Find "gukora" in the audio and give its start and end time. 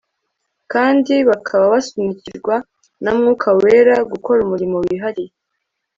4.11-4.39